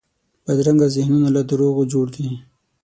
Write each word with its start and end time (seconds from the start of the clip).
بدرنګه 0.45 0.87
ذهنونه 0.95 1.27
له 1.35 1.41
دروغو 1.49 1.83
جوړ 1.91 2.05
دي 2.15 2.27